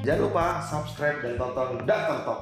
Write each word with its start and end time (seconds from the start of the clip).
Jangan 0.00 0.32
lupa 0.32 0.64
subscribe 0.64 1.20
dan 1.20 1.36
tonton 1.36 1.84
Daftar 1.84 2.24
Talk. 2.24 2.40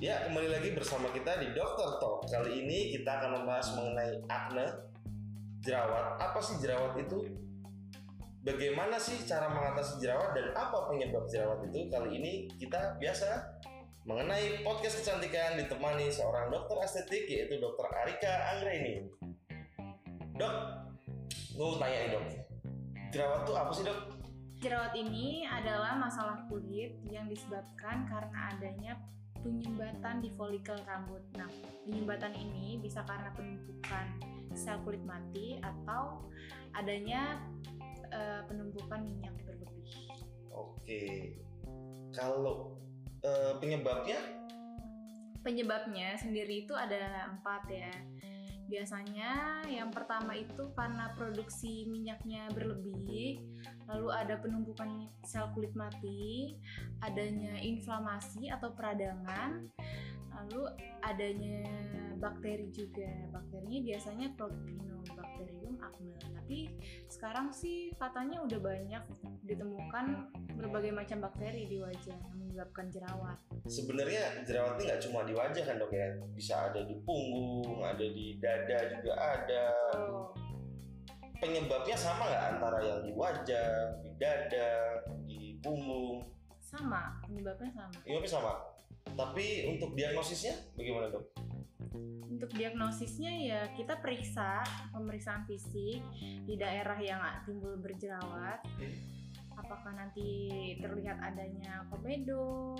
Ya, 0.00 0.24
kembali 0.24 0.48
lagi 0.48 0.72
bersama 0.72 1.12
kita 1.12 1.44
di 1.44 1.52
Dokter 1.52 2.00
Talk. 2.00 2.24
Kali 2.24 2.64
ini 2.64 2.96
kita 2.96 3.20
akan 3.20 3.44
membahas 3.44 3.68
mengenai 3.76 4.24
acne, 4.32 4.66
jerawat. 5.60 6.24
Apa 6.24 6.40
sih 6.40 6.56
jerawat 6.56 6.96
itu? 7.04 7.36
Bagaimana 8.48 8.96
sih 8.96 9.28
cara 9.28 9.52
mengatasi 9.52 10.00
jerawat 10.00 10.32
dan 10.32 10.56
apa 10.56 10.88
penyebab 10.88 11.28
jerawat 11.28 11.68
itu? 11.68 11.84
Kali 11.92 12.16
ini 12.16 12.48
kita 12.56 12.96
biasa 12.96 13.60
mengenai 14.02 14.66
podcast 14.66 14.98
kecantikan 14.98 15.54
ditemani 15.54 16.10
seorang 16.10 16.50
dokter 16.50 16.74
estetik 16.82 17.22
yaitu 17.30 17.62
Dokter 17.62 17.86
Arika 18.02 18.34
Anggreni. 18.50 19.06
Dok, 20.34 20.54
gue 21.54 21.78
tanya 21.78 21.98
nih 22.02 22.10
dok, 22.10 22.24
jerawat 23.14 23.40
tuh 23.46 23.54
apa 23.54 23.70
sih 23.70 23.84
dok? 23.86 23.98
Jerawat 24.58 24.94
ini 24.98 25.46
adalah 25.46 25.94
masalah 25.98 26.42
kulit 26.50 26.98
yang 27.10 27.30
disebabkan 27.30 28.06
karena 28.10 28.38
adanya 28.50 28.92
penyumbatan 29.38 30.22
di 30.22 30.30
folikel 30.34 30.78
rambut. 30.82 31.22
Nah, 31.38 31.50
penyumbatan 31.86 32.34
ini 32.34 32.82
bisa 32.82 33.06
karena 33.06 33.30
penumpukan 33.38 34.06
sel 34.54 34.82
kulit 34.82 35.02
mati 35.06 35.62
atau 35.62 36.26
adanya 36.74 37.38
uh, 38.10 38.42
penumpukan 38.50 39.02
minyak 39.02 39.34
berlebih. 39.46 40.10
Oke, 40.50 41.02
kalau 42.14 42.81
uh, 43.26 43.58
penyebabnya? 43.58 44.18
Penyebabnya 45.42 46.14
sendiri 46.18 46.66
itu 46.66 46.74
ada 46.74 47.26
empat 47.30 47.66
ya. 47.66 47.90
Biasanya 48.70 49.62
yang 49.68 49.92
pertama 49.92 50.32
itu 50.32 50.70
karena 50.72 51.12
produksi 51.12 51.84
minyaknya 51.90 52.48
berlebih, 52.56 53.42
lalu 53.90 54.08
ada 54.14 54.38
penumpukan 54.40 55.12
sel 55.26 55.50
kulit 55.52 55.74
mati, 55.76 56.56
adanya 57.04 57.58
inflamasi 57.60 58.48
atau 58.48 58.72
peradangan, 58.72 59.68
lalu 60.32 60.62
adanya 61.04 61.68
bakteri 62.16 62.70
juga. 62.72 63.10
Bakterinya 63.34 63.80
biasanya 63.92 64.26
Propinobacterium 64.40 65.61
acne. 65.82 66.14
Tapi 66.18 66.58
sekarang 67.10 67.50
sih 67.50 67.90
katanya 67.98 68.40
udah 68.46 68.60
banyak 68.62 69.04
ditemukan 69.42 70.06
berbagai 70.54 70.92
macam 70.94 71.18
bakteri 71.26 71.66
di 71.66 71.82
wajah 71.82 72.14
yang 72.14 72.36
menyebabkan 72.38 72.86
jerawat. 72.92 73.38
Sebenarnya 73.66 74.44
jerawat 74.46 74.78
ini 74.78 74.84
nggak 74.92 75.02
cuma 75.08 75.18
di 75.26 75.34
wajah 75.34 75.62
kan 75.66 75.76
dok 75.80 75.92
ya, 75.92 76.06
bisa 76.32 76.54
ada 76.70 76.80
di 76.84 76.94
punggung, 77.02 77.82
ada 77.82 78.06
di 78.06 78.36
dada 78.38 78.78
juga 78.92 79.12
ada. 79.18 79.64
Oh. 79.98 80.30
Penyebabnya 81.42 81.96
sama 81.98 82.30
nggak 82.30 82.44
antara 82.54 82.78
yang 82.86 83.00
di 83.02 83.10
wajah, 83.10 83.98
di 83.98 84.10
dada, 84.14 84.70
di 85.26 85.58
punggung? 85.58 86.22
Sama, 86.62 87.18
penyebabnya 87.26 87.70
sama. 87.74 87.96
Penyebabnya 88.06 88.30
sama. 88.30 88.52
Tapi 89.12 89.66
untuk 89.66 89.98
diagnosisnya 89.98 90.54
bagaimana 90.78 91.10
dok? 91.10 91.51
Untuk 92.32 92.50
diagnosisnya 92.56 93.32
ya 93.44 93.60
kita 93.76 94.00
periksa 94.00 94.64
pemeriksaan 94.90 95.44
fisik 95.46 96.02
di 96.48 96.54
daerah 96.58 96.98
yang 96.98 97.20
timbul 97.46 97.78
berjerawat. 97.78 98.64
Apakah 99.52 99.92
nanti 99.94 100.72
terlihat 100.80 101.20
adanya 101.20 101.84
komedo, 101.92 102.74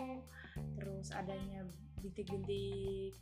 terus 0.81 1.13
adanya 1.13 1.69
bintik-bintik 2.01 3.15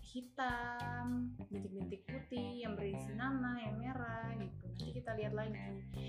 hitam, 0.00 1.34
bintik-bintik 1.52 2.08
putih 2.08 2.64
yang 2.64 2.72
berisi 2.72 3.12
nama, 3.12 3.60
yang 3.60 3.76
merah 3.76 4.32
gitu. 4.38 4.64
Nanti 4.64 4.90
kita 4.96 5.12
lihat 5.18 5.34
lagi. 5.36 5.52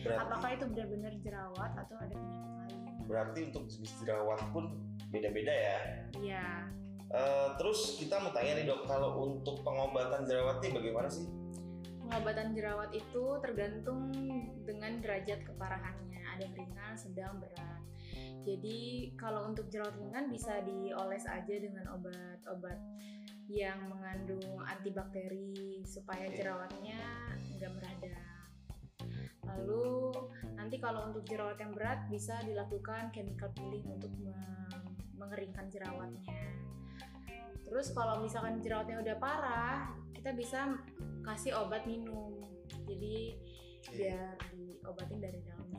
Berarti, 0.06 0.22
apakah 0.22 0.50
itu 0.56 0.66
benar-benar 0.72 1.14
jerawat 1.20 1.72
atau 1.76 1.96
ada 2.00 2.16
penyakit 2.16 2.52
lain. 2.56 3.04
Berarti 3.04 3.40
untuk 3.52 3.64
jenis 3.68 3.94
jerawat 4.00 4.40
pun 4.56 4.80
beda-beda 5.12 5.52
ya. 5.52 5.80
Iya. 6.24 6.48
Uh, 7.08 7.56
terus 7.56 7.96
kita 7.96 8.20
mau 8.20 8.36
tanya 8.36 8.60
nih 8.60 8.68
dok, 8.68 8.84
kalau 8.84 9.24
untuk 9.24 9.64
pengobatan 9.64 10.28
jerawat 10.28 10.60
ini 10.60 10.76
bagaimana 10.76 11.08
sih? 11.08 11.24
Pengobatan 12.04 12.52
jerawat 12.52 12.92
itu 12.92 13.24
tergantung 13.40 14.12
dengan 14.68 15.00
derajat 15.00 15.44
keparahannya. 15.48 16.20
Ada 16.36 16.52
yang 16.52 16.56
ringan, 16.56 16.94
sedang, 17.00 17.40
berat. 17.40 17.84
Jadi 18.48 19.12
kalau 19.20 19.48
untuk 19.52 19.68
jerawat 19.68 19.96
ringan 20.00 20.32
bisa 20.32 20.64
dioles 20.64 21.28
aja 21.28 21.56
dengan 21.60 21.84
obat-obat 21.96 22.80
yang 23.48 23.88
mengandung 23.88 24.60
antibakteri 24.68 25.84
supaya 25.88 26.28
jerawatnya 26.32 27.00
nggak 27.60 27.72
meradang. 27.76 28.48
Lalu 29.48 30.12
nanti 30.60 30.80
kalau 30.84 31.12
untuk 31.12 31.24
jerawat 31.24 31.60
yang 31.60 31.72
berat 31.72 32.08
bisa 32.12 32.40
dilakukan 32.44 33.12
chemical 33.16 33.52
peeling 33.56 33.88
untuk 33.88 34.12
mengeringkan 35.16 35.72
jerawatnya. 35.72 36.67
Terus 37.66 37.94
kalau 37.96 38.22
misalkan 38.22 38.60
jerawatnya 38.62 39.02
udah 39.02 39.16
parah, 39.18 39.78
kita 40.14 40.34
bisa 40.36 40.78
kasih 41.24 41.56
obat 41.58 41.88
minum. 41.88 42.44
Jadi 42.86 43.38
biar 43.94 44.36
diobatin 44.52 45.20
dari 45.24 45.40
dalam. 45.48 45.70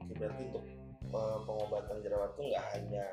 Oke, 0.00 0.12
berarti 0.16 0.42
untuk 0.48 0.64
uh, 1.12 1.38
pengobatan 1.44 2.00
jerawat 2.00 2.30
itu 2.36 2.42
nggak 2.52 2.66
hanya 2.76 3.06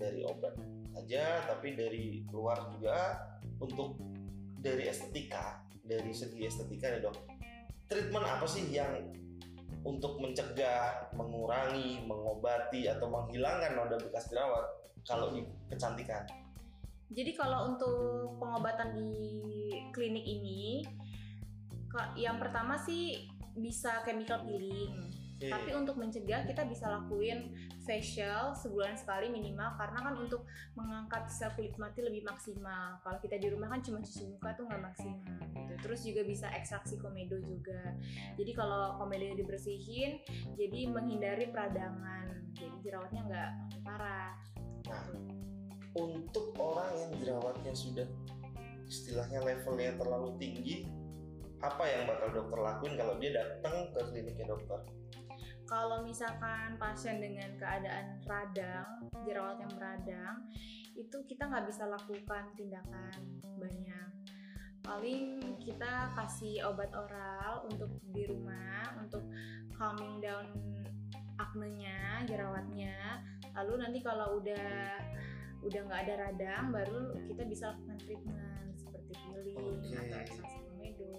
dari 0.00 0.20
obat 0.24 0.54
saja, 0.94 1.44
tapi 1.48 1.76
dari 1.76 2.24
luar 2.32 2.70
juga 2.72 3.20
untuk 3.60 4.00
dari 4.64 4.88
estetika, 4.88 5.60
dari 5.84 6.12
segi 6.16 6.48
estetika 6.48 6.88
ya 6.88 7.00
dok. 7.04 7.16
Treatment 7.84 8.24
apa 8.24 8.46
sih 8.48 8.64
yang 8.72 9.12
untuk 9.84 10.16
mencegah, 10.16 11.12
mengurangi, 11.12 12.00
mengobati 12.08 12.88
atau 12.88 13.12
menghilangkan 13.12 13.76
noda 13.76 14.00
bekas 14.00 14.32
jerawat 14.32 14.64
kalau 15.04 15.36
di 15.36 15.44
kecantikan. 15.68 16.24
Jadi 17.14 17.30
kalau 17.38 17.72
untuk 17.74 18.36
pengobatan 18.42 18.92
di 18.98 19.14
klinik 19.94 20.26
ini 20.26 20.82
yang 22.18 22.42
pertama 22.42 22.74
sih 22.74 23.30
bisa 23.54 24.02
chemical 24.02 24.42
peeling 24.42 25.14
Okay. 25.34 25.50
Tapi 25.50 25.70
untuk 25.74 25.98
mencegah 25.98 26.46
kita 26.46 26.62
bisa 26.64 26.86
lakuin 26.86 27.52
facial 27.82 28.54
sebulan 28.54 28.94
sekali 28.94 29.28
minimal 29.28 29.74
karena 29.74 29.98
kan 30.00 30.14
untuk 30.16 30.46
mengangkat 30.72 31.26
sel 31.28 31.50
kulit 31.58 31.74
mati 31.76 32.00
lebih 32.00 32.22
maksimal. 32.22 33.02
Kalau 33.02 33.18
kita 33.18 33.36
di 33.36 33.50
rumah 33.50 33.68
kan 33.68 33.82
cuma 33.82 33.98
cuci 34.00 34.30
muka 34.30 34.54
tuh 34.54 34.70
nggak 34.70 34.82
maksimal 34.94 35.36
gitu. 35.52 35.74
Terus 35.82 36.00
juga 36.06 36.22
bisa 36.22 36.46
ekstraksi 36.54 36.96
komedo 37.02 37.36
juga. 37.42 37.92
Jadi 38.38 38.52
kalau 38.54 38.96
komedo 38.96 39.34
dibersihin 39.34 40.22
jadi 40.54 40.80
menghindari 40.88 41.50
peradangan. 41.50 42.54
Jadi 42.54 42.76
jerawatnya 42.86 43.22
nggak 43.26 43.50
parah. 43.82 44.32
Nah, 44.86 45.04
untuk 45.98 46.43
yang 46.92 47.12
jerawatnya 47.16 47.72
sudah 47.72 48.08
istilahnya 48.84 49.40
levelnya 49.40 49.96
terlalu 49.96 50.36
tinggi, 50.36 50.84
apa 51.64 51.84
yang 51.88 52.04
bakal 52.04 52.28
dokter 52.32 52.58
lakuin 52.60 52.94
kalau 53.00 53.14
dia 53.16 53.32
datang 53.32 53.88
ke 53.96 54.00
kliniknya 54.12 54.52
dokter? 54.52 54.84
kalau 55.64 56.04
misalkan 56.04 56.76
pasien 56.76 57.20
dengan 57.20 57.56
keadaan 57.56 58.20
radang, 58.28 59.08
jerawat 59.24 59.56
yang 59.60 59.72
meradang, 59.76 60.36
itu 60.94 61.16
kita 61.26 61.48
nggak 61.48 61.66
bisa 61.66 61.88
lakukan 61.88 62.44
tindakan 62.54 63.40
banyak. 63.56 64.08
Paling 64.84 65.40
kita 65.64 66.12
kasih 66.12 66.60
obat 66.68 66.92
oral 66.92 67.64
untuk 67.72 67.88
di 68.12 68.28
rumah 68.28 68.92
untuk 69.00 69.24
calming 69.74 70.20
down 70.20 70.46
aknenya, 71.40 72.28
jerawatnya. 72.28 73.24
Lalu 73.56 73.72
nanti 73.80 73.98
kalau 74.04 74.44
udah 74.44 75.00
udah 75.64 75.80
nggak 75.88 76.00
ada 76.06 76.14
radang, 76.28 76.64
baru 76.70 77.16
kita 77.26 77.42
bisa 77.48 77.72
lakukan 77.72 77.96
treatment 78.04 78.68
seperti 78.76 79.12
peeling 79.16 79.56
okay. 79.58 79.96
atau 79.98 80.18
ekstraksi 80.20 80.58
komedo 80.68 81.12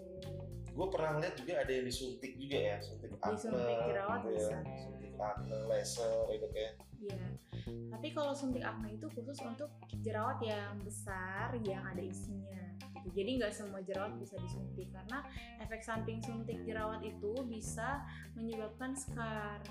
gue 0.76 0.88
pernah 0.92 1.12
lihat 1.24 1.36
juga 1.40 1.54
ada 1.64 1.72
yang 1.72 1.86
disuntik 1.88 2.36
juga 2.36 2.58
ya 2.60 2.76
suntik 2.84 3.16
akne 3.24 3.32
disuntik 3.40 3.78
jerawat 3.88 4.20
gitu 4.28 4.36
ya. 4.36 4.60
suntik 4.76 5.14
akne 5.16 5.58
laser 5.72 6.20
itu 6.36 6.48
kayak 6.52 6.74
iya. 7.00 7.28
Tapi 7.66 8.14
kalau 8.14 8.36
suntik 8.36 8.62
akne 8.62 8.94
itu 8.94 9.08
khusus 9.10 9.40
untuk 9.42 9.72
jerawat 10.06 10.38
yang 10.44 10.78
besar 10.84 11.56
yang 11.66 11.82
ada 11.82 12.04
isinya 12.04 12.62
gitu. 12.94 13.10
Jadi 13.16 13.30
nggak 13.42 13.54
semua 13.56 13.82
jerawat 13.82 14.20
bisa 14.22 14.38
disuntik 14.38 14.92
karena 14.94 15.26
efek 15.64 15.82
samping 15.82 16.20
suntik 16.22 16.62
jerawat 16.68 17.02
itu 17.02 17.34
bisa 17.48 18.04
menyebabkan 18.38 18.94
scar. 18.94 19.64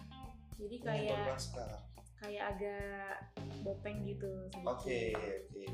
Jadi 0.58 0.76
kayak 0.82 1.38
kayak 2.24 2.44
agak 2.56 3.14
bopeng 3.60 3.98
gitu 4.08 4.32
oke 4.64 4.64
oke 4.64 4.80
okay, 4.80 5.12
okay. 5.52 5.68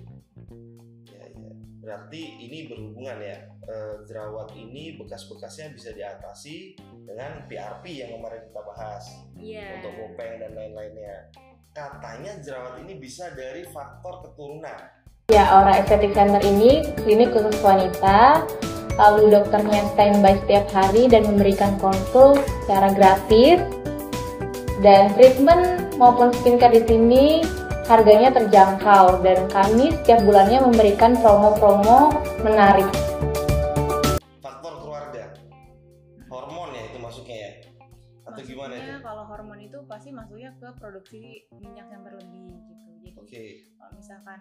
ya 1.11 1.25
ya 1.31 1.53
berarti 1.81 2.23
ini 2.45 2.69
berhubungan 2.69 3.19
ya 3.25 3.39
e, 3.65 3.75
jerawat 4.05 4.53
ini 4.53 5.01
bekas-bekasnya 5.01 5.73
bisa 5.73 5.91
diatasi 5.97 6.77
dengan 7.09 7.49
PRP 7.49 8.05
yang 8.05 8.21
kemarin 8.21 8.43
kita 8.45 8.61
bahas 8.67 9.05
yeah. 9.41 9.81
untuk 9.81 9.97
bopeng 9.97 10.39
dan 10.43 10.53
lain-lainnya 10.53 11.33
katanya 11.73 12.37
jerawat 12.45 12.83
ini 12.85 13.01
bisa 13.01 13.33
dari 13.33 13.65
faktor 13.65 14.27
keturunan 14.27 15.01
Ya, 15.31 15.47
Aura 15.47 15.79
Aesthetic 15.79 16.11
Center 16.11 16.43
ini 16.43 16.83
klinik 17.07 17.31
khusus 17.31 17.55
wanita. 17.63 18.43
Lalu 18.99 19.31
dokternya 19.31 19.87
standby 19.95 20.35
setiap 20.43 20.67
hari 20.75 21.07
dan 21.07 21.23
memberikan 21.23 21.79
konsul 21.79 22.35
secara 22.67 22.91
gratis. 22.91 23.63
Dan 24.83 25.15
treatment 25.15 25.80
maupun 26.01 26.33
skincare 26.33 26.81
di 26.81 26.83
sini 26.89 27.25
harganya 27.85 28.33
terjangkau 28.33 29.21
dan 29.21 29.45
kami 29.53 29.93
setiap 30.01 30.25
bulannya 30.25 30.65
memberikan 30.65 31.13
promo-promo 31.21 32.17
menarik. 32.41 32.89
Faktor 34.41 34.81
keluarga, 34.81 35.37
hormon 36.33 36.73
ya 36.73 36.89
itu 36.89 36.99
masuknya 37.05 37.37
ya, 37.37 37.53
atau 38.33 38.41
gimana 38.41 38.73
itu? 38.81 38.97
Kalau 39.05 39.25
hormon 39.29 39.61
itu 39.61 39.77
pasti 39.85 40.09
masuknya 40.09 40.57
ke 40.57 40.73
produksi 40.81 41.45
minyak 41.61 41.93
yang 41.93 42.01
berlebih 42.01 42.49
gitu. 42.49 42.73
Jadi 42.81 43.09
Oke, 43.21 43.45
kalau 43.77 43.93
misalkan 43.93 44.41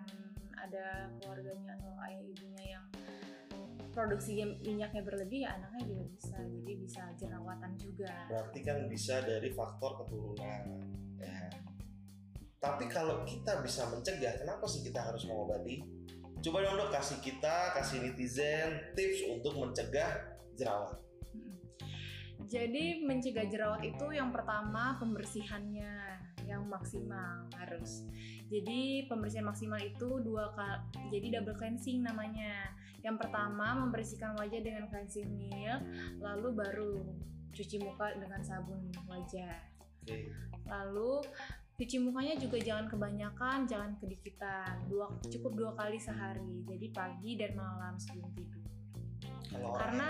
ada 0.56 1.12
keluarganya 1.20 1.76
atau 1.76 1.92
ayah 2.08 2.24
ibunya 2.24 2.64
yang 2.80 2.86
produksi 3.92 4.40
minyaknya 4.64 5.04
berlebih 5.04 5.44
ya 5.44 5.60
anaknya 5.60 5.92
juga 5.92 6.04
bisa 6.14 6.38
jadi 6.40 6.74
bisa 6.78 7.02
jerawatan 7.20 7.74
juga 7.76 8.14
berarti 8.32 8.60
kan 8.64 8.88
bisa 8.88 9.20
dari 9.28 9.52
faktor 9.52 10.06
keturunan. 10.06 10.64
Ya. 11.20 11.52
Tapi 12.60 12.92
kalau 12.92 13.24
kita 13.24 13.64
bisa 13.64 13.88
mencegah, 13.88 14.36
kenapa 14.40 14.68
sih 14.68 14.84
kita 14.84 15.00
harus 15.00 15.24
mengobati? 15.24 15.80
Coba 16.40 16.64
dong 16.64 16.80
dok 16.80 16.92
kasih 16.96 17.20
kita, 17.20 17.76
kasih 17.76 18.04
netizen 18.04 18.96
tips 18.96 19.28
untuk 19.28 19.60
mencegah 19.60 20.40
jerawat. 20.60 21.00
Mm. 21.32 21.56
jadi 22.52 22.86
mencegah 23.08 23.48
jerawat 23.48 23.82
itu 23.88 24.06
yang 24.12 24.36
pertama 24.36 25.00
pembersihannya 25.00 26.20
yang 26.44 26.66
maksimal 26.68 27.46
harus 27.56 28.04
jadi 28.50 29.06
pembersihan 29.06 29.46
maksimal 29.46 29.78
itu 29.80 30.20
dua 30.26 30.52
kali 30.58 31.14
jadi 31.14 31.40
double 31.40 31.56
cleansing 31.56 32.02
namanya 32.04 32.74
yang 33.06 33.16
pertama 33.16 33.78
membersihkan 33.80 34.36
wajah 34.36 34.60
dengan 34.60 34.90
cleansing 34.90 35.30
milk 35.30 35.82
lalu 36.20 36.50
baru 36.58 36.94
cuci 37.54 37.78
muka 37.86 38.18
dengan 38.18 38.42
sabun 38.42 38.90
wajah 39.06 39.69
Lalu 40.70 41.24
cuci 41.80 41.98
mukanya 42.04 42.36
juga 42.36 42.60
jangan 42.60 42.92
kebanyakan, 42.92 43.66
jangan 43.66 43.96
kedikitan. 43.98 44.86
Dua 44.92 45.08
cukup 45.32 45.52
dua 45.56 45.72
kali 45.80 45.98
sehari. 45.98 46.68
Jadi 46.68 46.88
pagi 46.92 47.32
dan 47.40 47.56
malam 47.56 47.96
sebelum 47.96 48.30
tidur. 48.36 48.64
kalau 49.50 49.74
Karena 49.74 50.08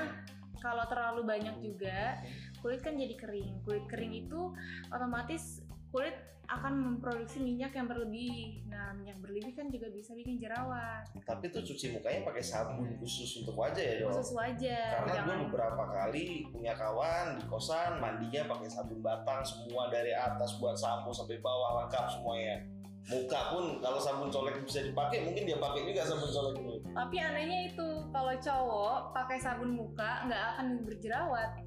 kalau 0.59 0.83
terlalu 0.91 1.21
banyak 1.23 1.55
juga 1.63 2.19
kulit 2.59 2.83
kan 2.83 2.99
jadi 2.99 3.15
kering. 3.15 3.63
Kulit 3.63 3.85
kering 3.87 4.13
itu 4.27 4.51
otomatis 4.91 5.63
kulit 5.89 6.15
akan 6.49 6.73
memproduksi 6.73 7.37
minyak 7.37 7.77
yang 7.77 7.85
berlebih. 7.85 8.65
Nah, 8.65 8.89
minyak 8.97 9.21
berlebih 9.21 9.53
kan 9.53 9.69
juga 9.69 9.85
bisa 9.93 10.17
bikin 10.17 10.41
jerawat. 10.41 11.05
tapi 11.21 11.53
tuh 11.53 11.61
cuci 11.61 11.93
mukanya 11.93 12.25
pakai 12.25 12.41
sabun 12.41 12.89
khusus 12.97 13.45
untuk 13.45 13.53
wajah 13.53 13.83
ya 13.85 13.95
dok. 14.01 14.17
Khusus 14.17 14.33
wajah. 14.33 14.85
Karena 14.97 15.13
gue 15.29 15.35
beberapa 15.45 15.83
kali 15.85 16.49
punya 16.49 16.73
kawan 16.73 17.37
di 17.37 17.45
kosan 17.45 18.01
mandinya 18.01 18.49
pakai 18.49 18.65
sabun 18.65 18.99
batang 19.05 19.45
semua 19.45 19.93
dari 19.93 20.09
atas 20.09 20.57
buat 20.57 20.73
sampo 20.73 21.13
sampai 21.13 21.37
bawah 21.37 21.85
lengkap 21.85 22.05
semuanya. 22.17 22.65
Muka 23.09 23.41
pun 23.53 23.81
kalau 23.81 24.01
sabun 24.01 24.29
colek 24.33 24.61
bisa 24.65 24.85
dipakai 24.85 25.25
mungkin 25.25 25.45
dia 25.45 25.57
pakai 25.61 25.85
juga 25.85 26.01
sabun 26.01 26.29
colek 26.33 26.55
itu. 26.65 26.73
Tapi 26.97 27.15
anehnya 27.21 27.59
itu 27.69 27.87
kalau 28.09 28.33
cowok 28.33 28.97
pakai 29.13 29.37
sabun 29.37 29.77
muka 29.77 30.25
nggak 30.25 30.43
akan 30.57 30.67
berjerawat. 30.81 31.61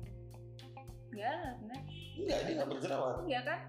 Enggak, 1.12 1.54
benar. 1.62 1.80
Enggak 2.19 2.38
dia 2.46 2.52
nggak 2.58 2.70
berjerawat. 2.72 3.14
Enggak 3.22 3.42
kan? 3.46 3.60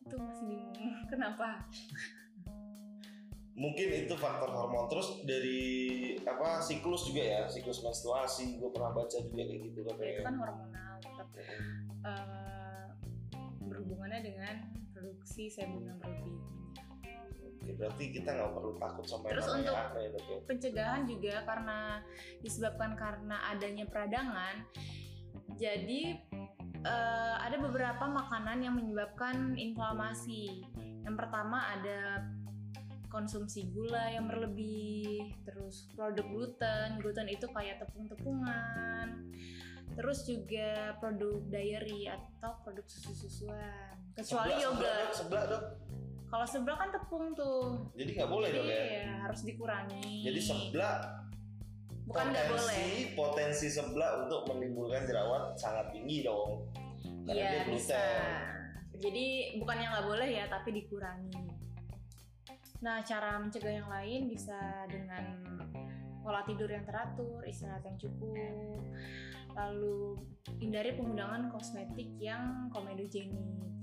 Itu 0.00 0.16
masih 0.16 0.44
bingung. 0.46 0.76
Kenapa? 1.12 1.64
Mungkin 3.50 3.88
itu 3.92 4.14
faktor 4.16 4.48
hormon 4.48 4.88
terus 4.88 5.20
dari 5.22 5.60
apa 6.24 6.64
siklus 6.64 7.04
juga 7.04 7.20
ya 7.20 7.40
siklus 7.44 7.84
menstruasi 7.84 8.56
gue 8.56 8.70
pernah 8.72 8.88
baca 8.90 9.18
juga 9.20 9.42
kayak 9.44 9.60
gitu 9.68 9.78
Ya, 10.00 10.16
itu 10.16 10.22
kan 10.24 10.36
hormonal 10.38 10.92
tetap 10.96 11.28
eh, 12.00 12.84
berhubungannya 13.60 14.20
dengan 14.24 14.54
produksi 14.90 15.52
sebum 15.52 15.84
yang 15.84 15.98
berlebih. 16.00 16.40
Oke, 17.60 17.70
berarti 17.76 18.04
kita 18.10 18.32
nggak 18.32 18.50
perlu 18.50 18.72
takut 18.80 19.04
sama 19.04 19.28
yang 19.28 19.32
Terus 19.36 19.48
untuk- 19.52 19.76
acne, 19.76 20.02
dok 20.08 20.24
ya. 20.24 20.38
Pencegahan 20.48 21.02
juga 21.04 21.34
karena 21.44 21.78
disebabkan 22.40 22.90
karena 22.96 23.36
adanya 23.46 23.84
peradangan. 23.84 24.56
Jadi 25.60 26.16
eh, 26.84 27.36
ada 27.40 27.56
beberapa 27.60 28.04
makanan 28.08 28.64
yang 28.64 28.74
menyebabkan 28.76 29.56
inflamasi. 29.56 30.64
Yang 31.04 31.16
pertama 31.16 31.64
ada 31.76 32.28
konsumsi 33.10 33.66
gula 33.74 34.06
yang 34.14 34.30
berlebih, 34.30 35.34
terus 35.42 35.90
produk 35.92 36.24
gluten. 36.30 37.02
Gluten 37.02 37.26
itu 37.26 37.46
kayak 37.50 37.82
tepung-tepungan. 37.82 39.34
Terus 39.98 40.22
juga 40.22 40.94
produk 41.02 41.42
dairy 41.50 42.06
atau 42.06 42.54
produk 42.62 42.86
susu-susuan. 42.86 43.98
Kecuali 44.14 44.54
Sebelah, 44.54 44.64
yogurt. 44.70 45.10
sebelah 45.12 45.44
dok. 45.50 45.64
Kalau 46.30 46.46
sebelah 46.46 46.78
kan 46.78 46.88
tepung 46.94 47.34
tuh. 47.34 47.90
Jadi 47.98 48.10
nggak 48.14 48.30
boleh 48.30 48.48
Jadi 48.54 48.70
ya. 48.70 48.82
ya 49.02 49.14
harus 49.26 49.40
dikurangi. 49.42 50.22
Jadi 50.22 50.40
sebelah 50.40 50.94
bukan 52.10 52.26
nggak 52.34 52.46
boleh. 52.50 52.74
potensi 52.74 53.14
potensi 53.14 53.66
sebelah 53.70 54.26
untuk 54.26 54.42
menimbulkan 54.50 55.06
jerawat 55.06 55.54
sangat 55.54 55.94
tinggi 55.94 56.26
dong. 56.26 56.66
Karena 57.22 57.38
Iya 57.38 57.48
dia 57.54 57.62
bisa. 57.70 58.02
Jadi 58.98 59.56
bukan 59.62 59.76
yang 59.78 59.90
nggak 59.94 60.06
boleh 60.10 60.28
ya, 60.28 60.44
tapi 60.50 60.74
dikurangi. 60.74 61.38
Nah, 62.82 63.04
cara 63.06 63.38
mencegah 63.38 63.72
yang 63.78 63.88
lain 63.88 64.26
bisa 64.26 64.58
dengan 64.90 65.24
pola 66.20 66.42
tidur 66.44 66.68
yang 66.68 66.84
teratur, 66.84 67.46
istirahat 67.46 67.86
yang 67.86 67.96
cukup, 67.96 68.82
lalu 69.56 70.16
hindari 70.58 70.96
penggunaan 70.96 71.50
kosmetik 71.52 72.08
yang 72.18 72.68
komedogenik 72.72 73.36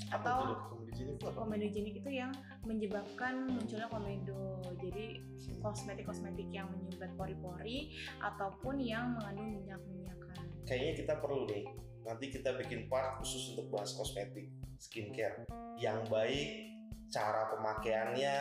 atau? 0.09 0.55
Komedogenik 0.71 1.17
itu 1.17 1.25
apa? 1.29 1.37
komedogenik 1.37 1.95
itu 2.01 2.09
yang 2.09 2.31
menyebabkan 2.65 3.33
munculnya 3.49 3.87
komedo. 3.91 4.61
Jadi 4.81 5.21
kosmetik-kosmetik 5.61 6.49
yang 6.49 6.71
menyumbat 6.73 7.11
pori-pori 7.13 7.93
ataupun 8.21 8.81
yang 8.81 9.13
mengandung 9.17 9.61
minyak-minyakan. 9.61 10.45
Kayaknya 10.65 10.93
kita 11.05 11.13
perlu 11.21 11.43
nih. 11.49 11.65
Nanti 12.07 12.25
kita 12.31 12.55
bikin 12.55 12.87
part 12.87 13.19
khusus 13.19 13.51
untuk 13.51 13.67
bahas 13.67 13.91
kosmetik, 13.91 14.47
skincare 14.79 15.43
yang 15.75 16.07
baik, 16.07 16.71
cara 17.11 17.51
pemakaiannya, 17.51 18.35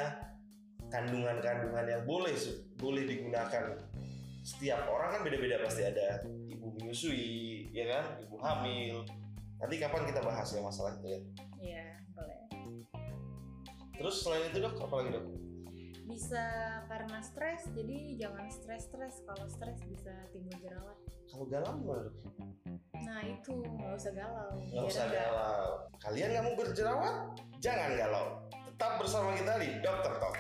kandungan-kandungan 0.87 1.87
yang 1.87 2.03
boleh 2.07 2.35
boleh 2.79 3.03
digunakan. 3.05 3.75
Setiap 4.47 4.87
orang 4.87 5.19
kan 5.19 5.21
beda-beda 5.27 5.59
pasti 5.59 5.83
ada 5.83 6.23
ibu 6.67 6.83
menyusui, 6.83 7.71
ya 7.71 7.87
kan, 7.87 8.19
ibu 8.19 8.35
hamil. 8.43 9.07
Nanti 9.63 9.75
kapan 9.79 10.03
kita 10.11 10.19
bahas 10.27 10.51
ya 10.51 10.59
masalah 10.59 10.99
itu 10.99 11.07
ya. 11.07 11.21
Iya, 11.63 11.87
boleh. 12.11 12.41
Terus 13.95 14.15
selain 14.19 14.51
itu 14.51 14.59
dok, 14.59 14.75
apa 14.83 14.95
lagi 14.99 15.11
dok? 15.15 15.27
bisa 16.07 16.47
karena 16.87 17.19
stres 17.19 17.67
jadi 17.75 18.15
jangan 18.15 18.47
stres-stres 18.47 19.27
kalau 19.27 19.43
stres 19.51 19.83
bisa 19.91 20.15
timbul 20.31 20.55
jerawat 20.63 20.95
Kalau 21.27 21.45
galau 21.51 21.75
gimana 21.83 22.01
dok? 22.07 22.17
nah 23.03 23.21
itu 23.27 23.53
nggak 23.59 23.93
usah 23.99 24.13
galau 24.15 24.55
Nggak 24.71 24.87
usah 24.87 25.07
galau. 25.11 25.67
Kalian 25.99 26.29
nggak 26.31 26.45
mau 26.47 26.55
berjerawat? 26.55 27.17
Jangan 27.59 27.91
galau. 27.99 28.27
Tetap 28.55 28.93
bersama 29.03 29.35
kita 29.35 29.53
di 29.59 29.69
Dokter 29.83 30.13
Talk. 30.23 30.37